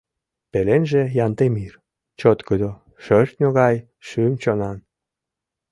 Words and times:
Пеленже— 0.51 1.01
Янтемир, 1.25 1.73
чоткыдо, 2.19 2.71
шӧртньӧ 3.03 3.47
гай 3.59 3.75
шӱм-чонан. 4.07 4.77